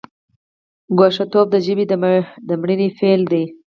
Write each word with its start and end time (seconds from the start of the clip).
ګوښه 0.97 1.25
توب 1.31 1.47
د 1.51 1.55
ژبې 1.65 1.85
د 2.47 2.49
مړینې 2.61 2.87
پیل 2.97 3.21
دی. 3.31 3.43